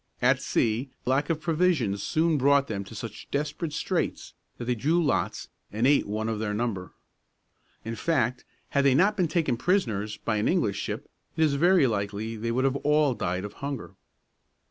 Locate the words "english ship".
10.47-11.07